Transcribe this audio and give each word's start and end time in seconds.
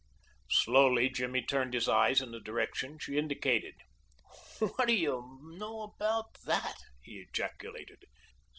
Slowly 0.49 1.09
Jimmy 1.09 1.43
turned 1.45 1.75
his 1.75 1.87
eyes 1.87 2.21
in 2.21 2.31
the 2.31 2.39
direction 2.39 2.97
she 2.97 3.19
indicated. 3.19 3.75
"What 4.57 4.87
do 4.87 4.95
you 4.95 5.37
know 5.59 5.83
about 5.83 6.39
that?" 6.45 6.77
he 7.03 7.17
ejaculated. 7.29 8.05